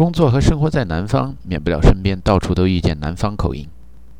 [0.00, 3.68] 工作和生活在南方，免不了身边到处都遇见南方口音。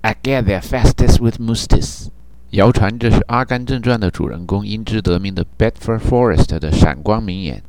[0.02, 2.08] I get there fastest with Mustis。
[2.50, 7.62] 谣传这是《阿甘正传》的主人公因之得名的 Bedford Forrest 的闪光名言。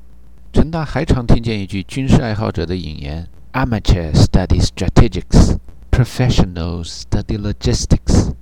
[0.52, 5.56] 陈达还常听见一句军事爱好者的引言：Amateurs study strategics,
[5.90, 8.34] professionals study logistics。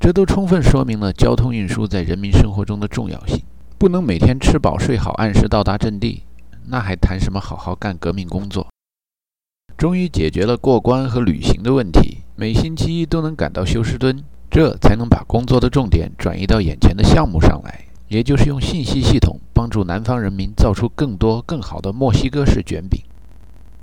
[0.00, 3.40] 这都充分说明了交通运输在人民生活中的重要性。
[3.78, 6.24] 不能每天吃饱睡好，按时到达阵地，
[6.66, 8.66] 那还谈什么好好干革命工作？
[9.82, 23.02] 终于解决了过关和旅行的问题，每星期一都能赶到休斯敦，这才能把工作的重点转移到眼前的项目上来，也就是用信息系统帮助南方人民造出更多更好的墨西哥式卷饼。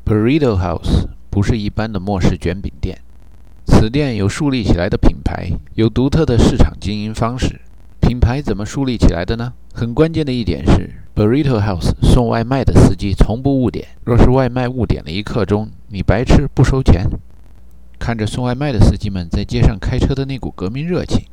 [0.06, 2.98] Burrito House 不是一般的墨式卷饼店，
[3.66, 7.60] 此店有树立起来的品牌，有独特的市场经营方式。
[8.00, 9.52] 品牌怎么树立起来的呢？
[9.74, 13.86] 很关键的一点是，Burrito House 送外卖的司机从不误点。
[14.06, 17.06] 若是外卖误点了一刻钟，你白吃不收钱。
[17.98, 21.26] 看着送外卖的司机们在街上开车的那股革命热情，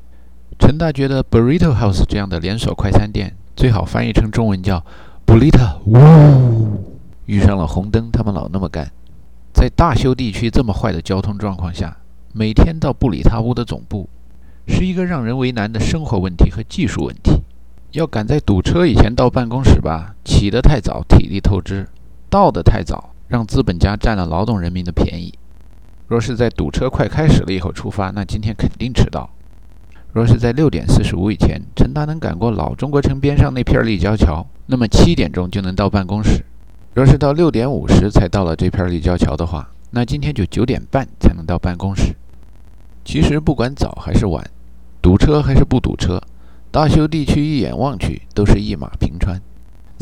[0.58, 4.84] 陈大觉得 Burrito House 这样的连锁快餐店最好翻译成中文叫
[5.26, 5.78] Burrito。
[5.86, 6.82] 呜，
[7.26, 8.90] 遇上了红灯，他们老那么干。
[9.52, 11.96] 在大修地区这么坏的交通状况下，
[12.32, 14.08] 每天到布里塔乌的总部。
[14.68, 17.40] 是一个让人为难的生活问题和技术问题。
[17.92, 21.84] 要赶在堵车以前到办公室吧，起得太早，体力透支；
[22.28, 25.34] 到得太早，让资本家占了劳动人民的便宜。
[26.06, 29.28] 若是在堵车快开始了以后出发，那今天肯定迟到。
[30.12, 36.44] 若是在六点四十五以前，陈达能赶过老中国城边上那片立交桥，那么七点钟就能到办公室。
[36.94, 42.14] 若是到六点五十才到了这片立交桥的话，那今天就九点半才能到办公室。
[43.04, 44.48] 其实不管早还是晚。
[45.02, 46.20] 堵车还是不堵车？
[46.70, 49.40] 大修地区一眼望去都是一马平川。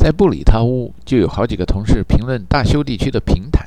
[0.05, 3.65] 在布里塔乌就有好几个同事评论大修地区的平坦。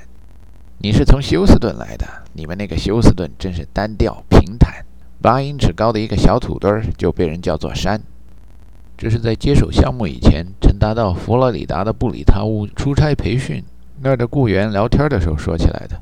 [0.79, 2.07] 你是从休斯顿来的？
[2.33, 4.85] 你们那个休斯顿真是单调平坦，
[5.21, 8.01] 八英尺高的一个小土堆儿就被人叫做山。
[8.97, 13.65] 这是在接手项目以前，陈达到佛罗里达的布里塔乌出差培训，
[14.03, 16.01] 那儿的雇员聊天的时候说起来的。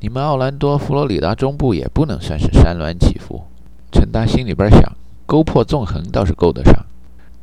[0.00, 3.44] 你们奥兰多、佛罗里达中部也不能算是山峦起伏。
[3.92, 4.82] 陈达心里边想，
[5.26, 6.74] 沟壑纵横倒是够得上。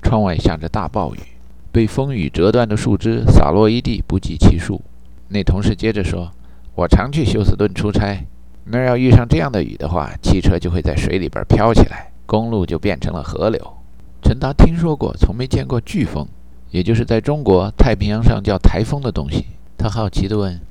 [0.02, 1.20] 窗外下着大暴雨，
[1.74, 4.80] 被风雨折断的树枝洒落一地，不计其数。
[5.30, 6.32] 那同事接着说
[6.76, 8.28] ：“我常去休斯顿出差，
[8.66, 13.60] 那儿要遇上这样的雨的话，汽车就会在水里边飘起来，公路就变成了河流。”
[14.22, 16.28] 陈达听说过，从没见过飓风，
[16.70, 19.48] 也就是在中国太平洋上叫台风的东西。
[19.76, 20.62] 他好奇地问：“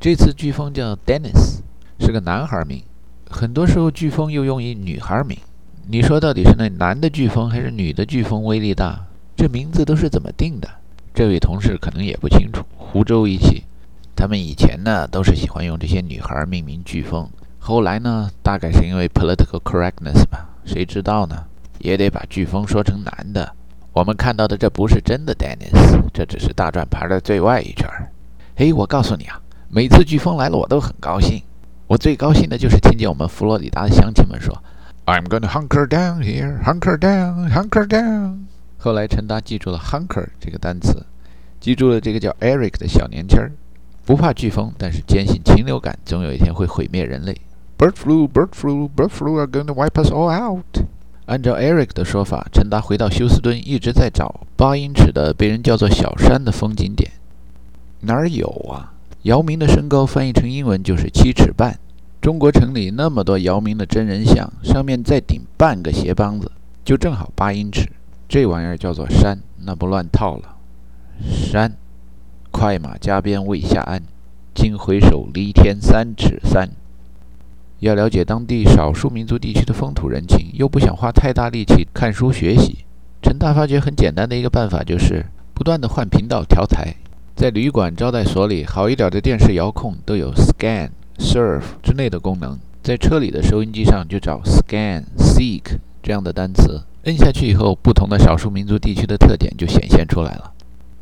[0.00, 1.60] 这次飓风叫 Dennis，
[2.00, 2.82] 是个男孩名？”
[3.30, 5.38] 很多时候，飓风又用一女孩名。
[5.86, 9.06] 你说到底是那男的飓风还是女的飓风威力大？
[9.38, 10.68] 这名字都是怎么定的？
[11.14, 13.62] 这位同事可能也不清楚，湖州一起。
[14.16, 21.44] 他们以前呢都是喜欢用这些女孩命名飓风，后来呢大概是因为 political correctness 吧，谁知道呢？
[21.78, 23.54] 也得把飓风说成男的。
[23.92, 27.88] 我们看到的这不是真的 Dennis，这只是大转盘的最外一圈。
[28.56, 31.40] 嘿，我告诉你啊，每次飓风来了，我都很高兴。
[31.86, 34.52] 我最高兴的就是听见我们佛罗里达的乡亲们说
[35.06, 38.38] ：“I'm gonna hunker down here, hunker down, hunker down。”
[38.78, 41.04] 后来陈达记住了 “hunker” 这个单词，
[41.60, 43.50] 记住了这个叫 Eric 的小年轻儿，
[44.06, 47.36] 不怕飓风，但是坚信禽流感总有一天会毁灭人类。
[47.76, 50.84] Bird flu, bird flu, bird flu are gonna wipe us all out。
[51.26, 57.10] 按照 Eric 的说法，陈达回到休斯敦，一直在找八英尺的被人叫做小山的风景点，
[58.00, 58.94] 哪儿有啊？
[59.22, 61.78] 姚明的身高翻译成英文就是七尺半。
[62.20, 66.50] 中国城里那么多姚明的真人像，上面再顶半个鞋帮子，
[66.84, 67.88] 就正好八英尺。
[68.28, 70.56] 这玩意儿叫做山，那不乱套了。
[71.18, 71.72] 山，
[72.50, 74.02] 快马加鞭未下鞍，
[74.54, 76.68] 今回首离天三尺三。
[77.78, 82.84] 要了解当地少数民族地区的风土人情，又不想花太大力气看书学习，
[83.22, 85.24] 陈大发觉很简单的一个办法就是
[85.54, 86.94] 不断的换频道调台。
[87.34, 92.58] 在旅馆招待所里，好一点的电视遥控都有 scan、surf 之类的功能。
[92.82, 100.52] 在车里的收音机上就找 scan、seek 这样的单词，摁下去以后，不同的少数民族地区的特点就显现出来了。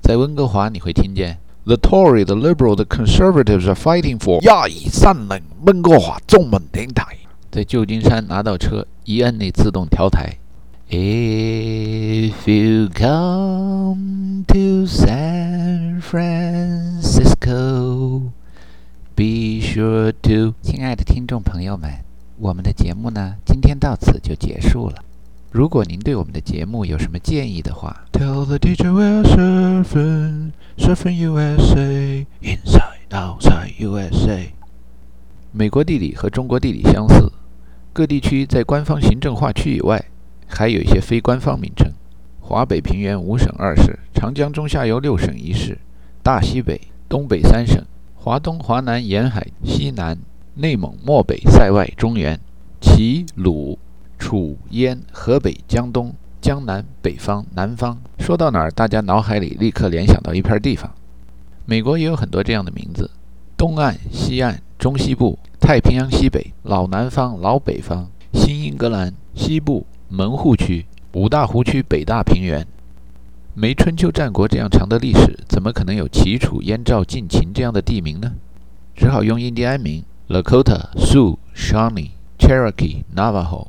[0.01, 7.05] 在温哥华，你会听见 the Tory、the Liberal、the Conservatives are fighting for 亚裔三冷温哥华中文电台。
[7.51, 10.39] 在旧金山拿到车，一摁那自动调台。
[10.89, 17.51] If you come to San Francisco,
[19.17, 20.55] be sure to。
[20.63, 21.91] 亲爱的听众朋友们，
[22.39, 25.03] 我们的节目呢，今天到此就结束了。
[25.57, 33.09] 如果您对我们的节目有什么建议的话，Tell the teacher we're surfing, surfing USA inside.
[33.09, 34.49] outside USA。
[35.53, 37.33] 美国地理和中国地理相似，
[37.95, 40.05] 各地区在官方行政划区以外，
[40.47, 41.91] 还有一些非官方名称：
[42.39, 45.79] 华北平原五省二市，长江中下游六省一市，
[46.23, 47.83] 大西北、东北三省，
[48.15, 50.19] 华东、华南沿海、西南、
[50.57, 52.39] 内蒙、漠北、塞外、中原，
[52.79, 53.79] 齐、鲁、
[54.19, 57.99] 楚、燕、河北、江东、江南、北方、南方。
[58.19, 60.91] 说到哪儿，大家脑海里立刻联想到一片地方。
[61.65, 63.11] 美国也有很多这样的名字：
[63.57, 65.39] 东岸、西岸、中西部。
[65.59, 72.65] 太平洋西北、老南方、老北方、新英格兰西部、门户区、五大湖区、北大平原，
[73.53, 78.35] 没春秋战国这样长的历史，怎么可能有齐楚燕赵晋秦这样的地名呢？
[78.95, 83.69] 只好用印第安名：Lakota、Sioux、Shawnee、Cherokee、Navajo。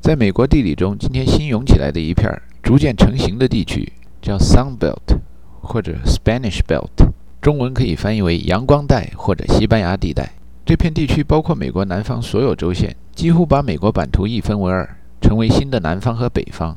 [0.00, 2.26] 在美国地理中，今天新涌起来的一片
[2.62, 3.92] 逐渐成型的地区，
[4.22, 5.18] 叫 Sun Belt
[5.60, 6.88] 或者 Spanish Belt，
[7.42, 10.32] 中文可以翻译为阳光带或者西班牙地带。
[10.64, 14.88] 这片地区包括美国南方所有州县，几乎把美国版图一分为二，
[15.20, 16.74] 成为新的南方和北方。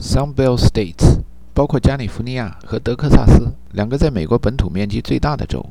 [0.00, 1.20] Sun Belt States
[1.52, 5.64] 包括加利福尼亚和德克萨斯两个在美国本土面积最大的州。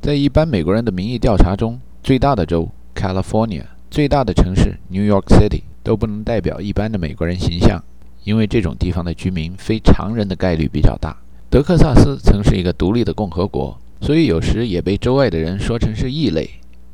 [0.00, 7.82] 在一般美国人的民意调查中，最大的州 California、最大的城市 New York City 都不能代表一般的美国人形象，
[8.24, 11.16] 因为这种地方的居民非常人的概率比较大。
[11.50, 16.48] 德克萨斯曾是一个独立的共和国，所以有时也被州外的人说成是异类。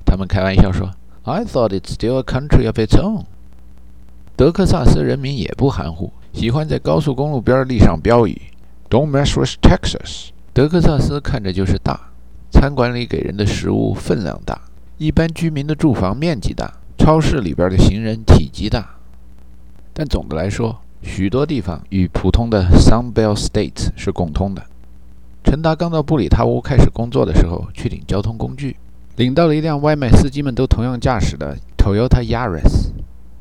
[0.05, 0.91] 他们开玩笑说
[1.23, 3.25] ：“I thought it's still a country of its own。”
[4.35, 8.41] 德克萨斯人民也不含糊，喜欢在高速公路边立上标语
[8.89, 12.11] ：“Don't mess with Texas。”德克萨斯看着就是大，
[12.51, 14.61] 餐馆里给人的食物分量大，
[14.97, 18.97] 一般居民的住房面积大，超市里边的行人体积大。
[19.95, 24.63] 但总的来说，许多地方与普通的 Sun Belt States 是共通的。
[25.45, 28.77] 陈达刚到布里塔乌开始工作的时候，去领交通工具。
[29.17, 32.91] 领到了一辆外卖司机们都同样驾驶的 Toyota Yaris。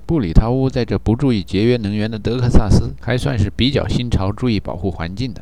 [0.06, 5.42] 布里塔乌在这不注意节约能源的德克萨斯，还算是比较新潮、注意保护环境的。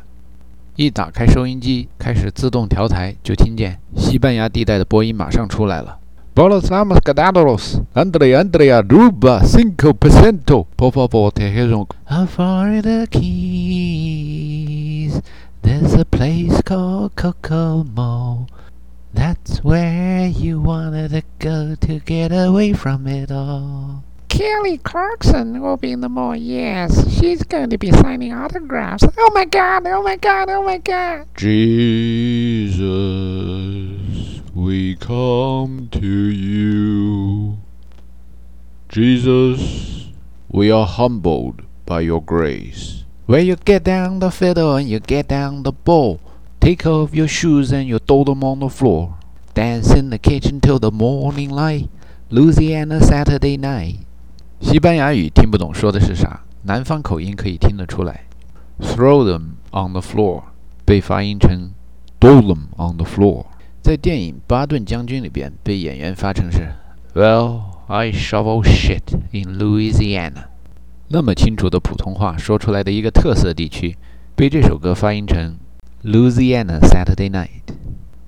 [0.74, 5.98] 一打开收音机，开始自动调台，就听见西班牙地带的播音马上出来了
[6.36, 13.06] ：“Buenos amas ganados, Andrea Andrea Ruba cinco percento, por favor te quiero.” How far are the
[13.10, 14.36] keys?
[15.62, 18.48] There's a place called Kokomo.
[19.14, 24.04] That's where you wanted to go to get away from it all.
[24.28, 26.36] Kelly Clarkson will be in the mall.
[26.36, 29.04] Yes, she's going to be signing autographs.
[29.16, 31.28] Oh my god, oh my god, oh my god.
[31.34, 32.76] Jesus,
[34.55, 37.57] we come to you.
[38.89, 40.11] Jesus,
[40.49, 43.05] we are humbled by your grace.
[43.25, 46.19] Where you get down the fiddle and you get down the bowl.
[46.59, 49.15] Take off your shoes and you throw them on the floor.
[49.53, 51.89] Dance in the kitchen till the morning light.
[52.29, 53.99] Louisiana Saturday night.
[54.59, 58.25] 西班牙语听不懂说的是啥，南方口音可以听得出来。
[58.79, 60.43] Throw them on the floor
[60.85, 61.71] 被发音成
[62.19, 63.45] throw them on the floor，
[63.86, 66.72] 在电影《巴顿将军》里边被演员发成是
[67.14, 70.46] Well, I shovel shit in Louisiana。
[71.06, 73.96] 那么清楚的普通话说出来的一个特色地区，
[74.34, 75.56] 被这首歌发音成。
[76.02, 77.62] Louisiana Saturday Night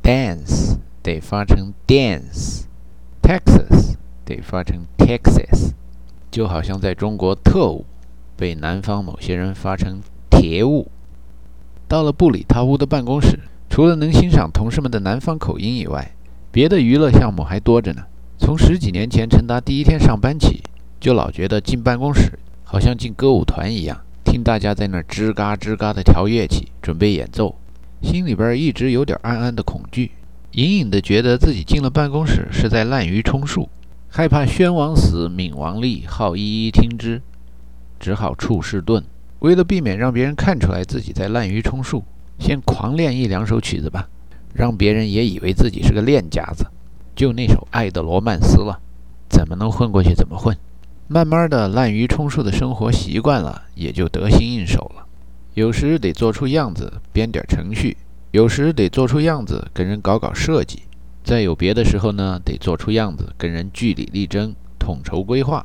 [0.00, 5.72] Dance 得发成 Dance，Texas 得发成 Texas，
[6.30, 7.84] 就好像在中国特务
[8.36, 10.88] 被南方某些人发成铁务。
[11.88, 13.40] 到了布里塔乌的办公室，
[13.78, 16.10] 除了能欣赏同事们的南方口音以外，
[16.50, 18.02] 别的娱乐项目还多着呢。
[18.36, 20.64] 从十几年前陈达第一天上班起，
[20.98, 27.54] 就老觉得进办公室好像进歌舞团一样，听大家在那吱嘎吱嘎地调乐器，准备演奏。
[28.02, 30.10] 心里边一直有点暗暗的恐惧，
[30.54, 33.68] 隐隐的觉得自己进了办公室是在滥竽充数，
[34.08, 37.22] 害怕宣王死，闵王立，好一一听之，
[38.00, 39.04] 只好处事钝。
[39.38, 42.02] 为了避免让别人看出来自己在滥竽充数，
[42.38, 44.08] 先狂练一两首曲子吧，
[44.54, 46.66] 让别人也以为自己是个练家子。
[47.14, 48.78] 就那首《爱的罗曼斯》了，
[49.28, 50.56] 怎么能混过去怎么混。
[51.08, 55.06] 慢慢的，滥竽充数的生活习惯了，也就得心应手了。
[55.54, 57.96] 有时得做出样子，编点程序；
[58.30, 60.80] 有时得做出样子，跟人搞搞设计；
[61.24, 65.64] 再有别的时候呢，得做出样子，跟人据理力争、统筹规划、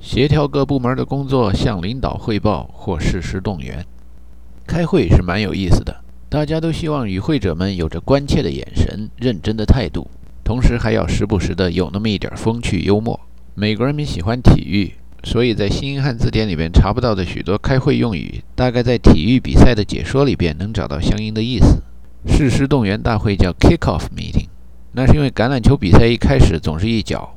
[0.00, 3.84] 协调各部门的工作，向领导汇报或适时动员。
[4.66, 5.94] 开会是蛮有意思的，
[6.28, 10.10] 大家都希望与会者们有着关切的眼神、认真的态度，
[10.44, 13.18] 同时还要时不时的有那么一点风趣幽默。
[13.54, 14.92] 美国人民喜欢体育。
[15.24, 21.82] 所以在新英汉字典里边查不到的许多开会用语，大概在体育比赛的解说里边能找到相应的意思。
[22.24, 24.46] 誓师动员大会叫 Kick-off Meeting，
[24.92, 27.36] 那是因为橄榄球比赛一开始总是一脚，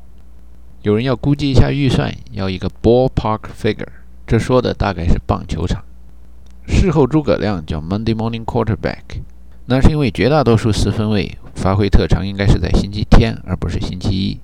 [0.84, 3.88] 有人要估计一下预算，要一个 ballpark figure，
[4.28, 5.84] 这说的大概是棒球场。
[6.72, 9.22] 事后诸葛亮叫 Monday Morning Quarterback，
[9.66, 14.40] 那是因为绝大多数四分卫发挥特长应该是在星期天而不是星期一，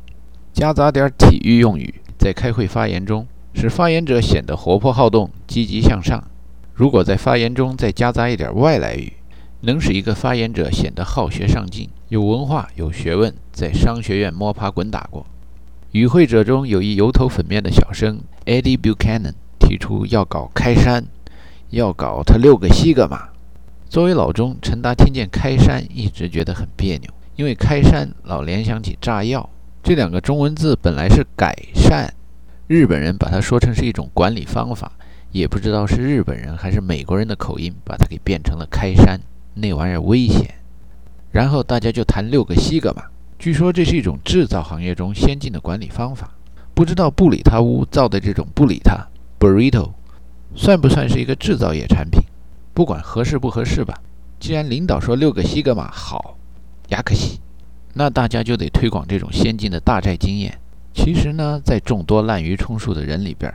[0.54, 6.24] 夹杂点体育用语，在开会发言中使发言者显得活泼好动、积极向上。
[6.74, 9.14] 如果在发言中再夹杂一点外来语，
[9.62, 15.26] 能使一个发言者显得好学上进、有文化、有学问，在商学院摸爬滚打过。
[15.94, 21.06] 与会者中有一油头粉面的小生 Eddie Buchanan 提出要搞开山，
[21.70, 23.30] 要搞他六个西格玛。
[23.90, 29.50] 作为老中，陈达听见开山一直觉得很别扭，因为开山老联想起炸药
[29.82, 32.14] 这两个中文字本来是改善，
[32.68, 34.92] 日本人把它说成是一种管理方法，
[35.32, 39.20] 也不知道是日本人还是美国人的口音把它给变成了开山。
[39.54, 40.54] 那玩意儿危险，
[41.32, 43.04] 然后大家就谈六个西格玛。
[43.40, 46.32] 据说这是一种制造行业中先进的管理方法。
[46.74, 49.08] 不知道布里塔屋造的这种布里塔
[49.40, 49.92] （burrito）
[50.58, 52.20] 算不算是一个制造业产品？
[52.74, 53.94] 不管合适不合适吧。
[54.40, 56.36] 既然领导说六个西格玛好，
[56.90, 57.40] 雅克西，
[57.94, 60.60] 那大家就得推广这种先进的大寨经验。
[60.94, 63.54] 其实呢，在众多滥竽充数的人里边，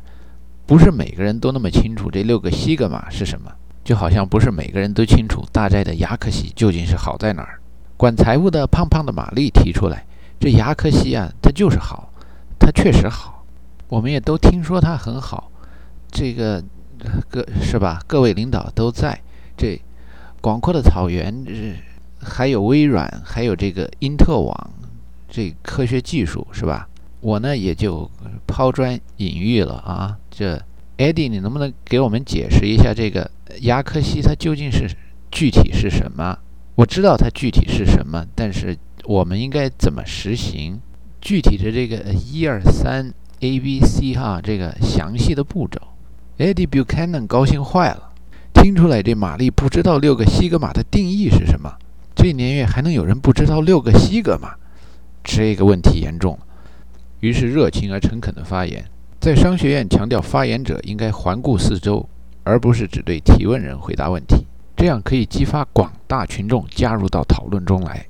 [0.64, 3.50] 不是每个人都那么清楚这六个西格玛是什么。
[3.84, 7.58] 就好像不是每个人都清楚大寨的雅克西究竟是好在哪儿。
[7.96, 10.04] 管财务的胖胖的玛丽提出来，
[10.38, 12.08] 这雅克西啊，它就是好，
[12.60, 13.44] 它确实好，
[13.88, 15.50] 我们也都听说它很好。
[16.12, 16.62] 这个
[17.28, 18.00] 各是吧？
[18.06, 19.20] 各位领导都在
[19.56, 19.80] 这
[20.40, 21.74] 广阔的草原，这
[22.20, 24.70] 还有微软，还有这个因特网，
[25.28, 26.88] 这科学技术是吧？
[27.20, 28.10] 我呢也就
[28.46, 30.62] 抛砖引玉了啊，这。
[30.98, 33.28] Eddie，你能不能给我们解释一下这个
[33.62, 34.88] 亚克西它究竟是
[35.32, 36.38] 具体是什么？
[36.76, 40.78] 我知道它具体是什么，但是我们应该怎么实行？
[41.20, 45.80] 具体的这个一二三 A B C 哈，这个详细的步骤
[46.38, 48.10] ，Eddie Buchanan 高兴坏了，
[48.52, 51.72] 听出来这玛丽不知道六个西格玛的定义是什么？
[52.14, 54.54] 这年月还能有人不知道六个西格玛？
[55.24, 56.46] 这个问题严重了。
[57.20, 58.84] 于是热情而诚恳的发言。
[59.20, 62.08] 在商学院强调，发言者应该环顾四周，
[62.42, 64.46] 而不是只对提问人回答问题，
[64.76, 68.04] 这样可以激发广大群众加入到讨论中来。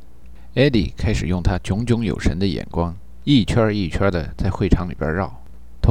[0.55, 5.42] Eddie 开始用他炯炯有神的眼光，一圈一圈地在会场里边绕，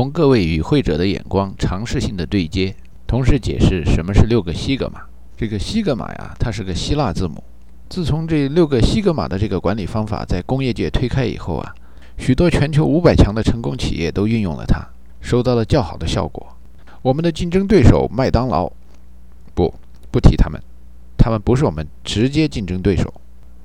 [0.01, 4.99] 同各位与会者的眼光尝试性的对接，同时解释什么是六个西格玛。
[5.37, 7.43] 这个西格玛呀，它是个希腊字母。
[7.87, 11.75] 自从这六个西格玛的这个管理方法在工业界推开以后啊，
[12.17, 14.83] 许多全球五百强的成功企业都运用了它。
[15.19, 16.47] 收到了较好的效果。
[17.03, 18.71] 我们的竞争对手麦当劳，
[19.53, 19.71] 不，
[20.09, 20.59] 不提他们，
[21.15, 23.13] 他们不是我们直接竞争对手。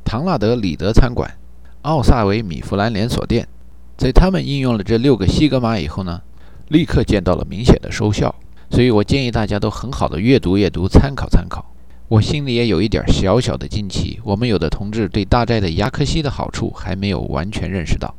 [0.05, 1.35] 唐纳德里德餐馆、
[1.81, 3.49] 奥萨维米弗兰连锁店，
[3.97, 6.21] 在他们应用了这六个西格玛以后呢，
[6.69, 8.35] 立刻见到了明显的收效。
[8.71, 11.65] 所以我建议大家都很好的阅读阅读，参考参考。
[12.09, 18.15] 我心里也有一点小小的惊奇，我们有的同志对大寨的亚克西的好处还没有完全认识到。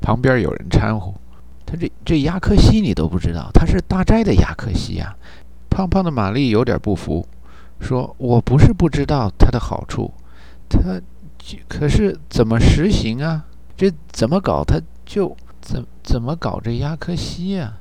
[0.00, 1.12] 旁边有人掺和。
[1.66, 5.14] 他这这亚克西你都不知道，他是大寨的亚克西呀。
[5.68, 7.26] 胖胖的玛丽有点不服，
[7.80, 10.12] 说：“我不是不知道它的好处，
[10.68, 11.00] 它
[11.68, 13.44] 可是怎么实行啊？
[13.80, 14.62] 这怎么搞？
[14.62, 17.78] 他就怎怎么搞这亚克西呀？”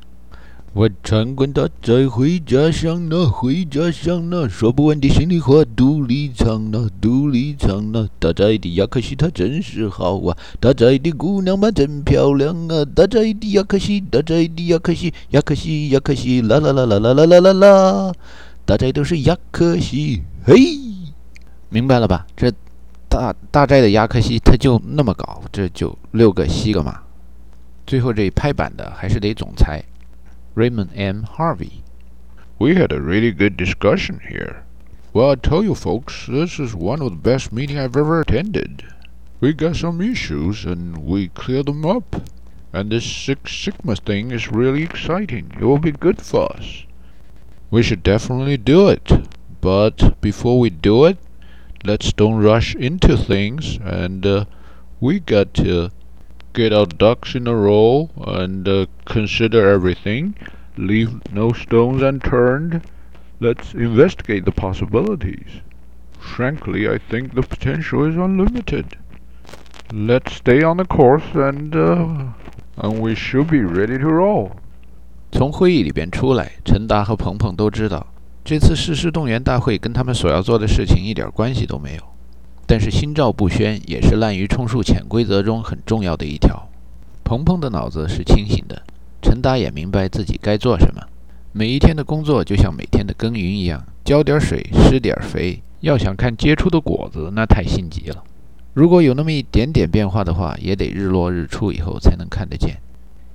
[0.72, 10.38] 我参观大寨回家乡那回家乡那说不完的心里话，肚里藏那肚里藏那大寨的亚克西他真是好啊！
[10.62, 12.86] 大寨的姑娘们真漂亮啊！
[12.96, 18.14] 大寨的亚克西，大寨的亚克西，亚克西亚克西，啦啦啦啦啦啦啦啦啦！
[18.64, 20.56] 大寨都是亚克西，嘿，
[21.68, 22.26] 明白了吧？
[22.38, 22.50] 这
[23.09, 27.01] 大大寨的亚克西它就那么搞，这就六个西格玛。
[27.87, 29.85] 最后这拍板的还是得总裁。
[30.55, 31.25] Raymond M.
[31.25, 31.83] Harvey.
[32.59, 34.63] We had a really good discussion here.
[35.13, 38.85] Well, I tell you folks, this is one of the best meetings I've ever attended.
[39.41, 42.23] We got some issues and we cleared them up.
[42.73, 45.53] And this Six Sigma thing is really exciting.
[45.61, 46.85] It will be good for us.
[47.71, 49.29] We should definitely do it.
[49.61, 51.19] But before we do it,
[51.85, 54.45] let's don't rush into things and uh,
[55.01, 55.91] we got to
[56.53, 60.35] get our ducks in a row and uh, consider everything.
[60.77, 62.83] Leave no stones unturned.
[63.41, 65.61] Let's investigate the possibilities.
[66.19, 68.97] Frankly, I think the potential is unlimited.
[69.93, 72.33] Let's stay on the course and uh,
[72.79, 74.53] and we should be ready to roll.
[75.33, 78.07] 从会议里边出来，陈达和鹏鹏都知道，
[78.50, 82.02] 这次誓师动员大会跟他们所要做的事情一点关系都没有。
[82.66, 86.68] 但是心照不宣也是滥竽充数潜规则中很重要的一条。
[87.24, 88.82] 鹏鹏的脑子是清醒的，
[89.22, 91.00] 陈达也明白自己该做什么。
[91.52, 95.62] 每一天的工作就像每天的耕耘一样，浇点水，施点肥。
[95.82, 98.24] 要想看结出的果子，那太心急了。
[98.74, 102.78] 如果有那么一点点变化的话，也得日落日出以后才能看得见。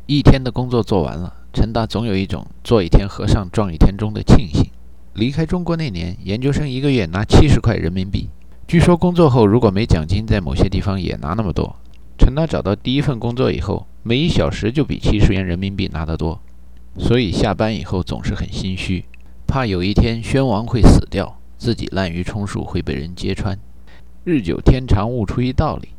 [0.06, 4.72] 一天的工作做完了，陈达总有一种做一天和尚撞一天钟的庆幸。
[5.14, 8.28] 离开中国那年，研究生一个月拿七十块人民币。
[8.66, 11.76] 据说工作后如果没奖金，在某些地方也拿那么多。
[12.18, 16.40] 陈达找到第一份工作以后，每一小时就比七十元人民币拿得多，
[16.98, 19.04] 所以下班以后总是很心虚，
[19.46, 23.56] 怕有一天宣王会死掉，自己滥竽充数会被人揭穿。
[24.24, 25.90] 日久天长，悟出一道理：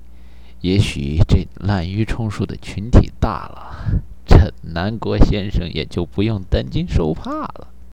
[0.60, 7.69] 也许这滥竽充数的群体大了，陈南国先生也就不用担惊受怕了。